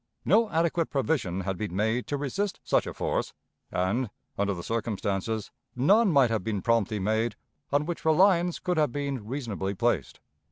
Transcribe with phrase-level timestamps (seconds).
[0.25, 3.35] No adequate provision had been made to resist such a force,
[3.71, 7.35] and, under the circumstances, none might have been promptly made
[7.71, 10.19] on which reliance could have been reasonably placed.